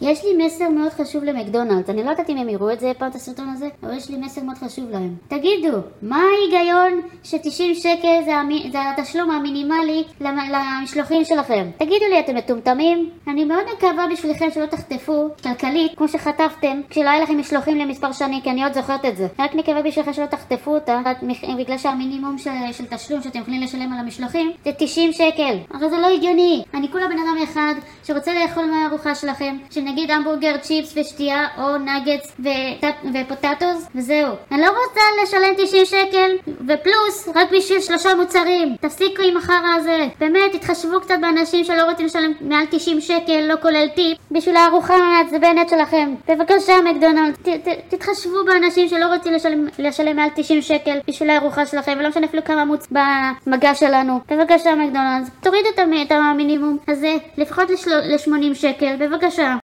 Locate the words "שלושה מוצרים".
37.80-38.76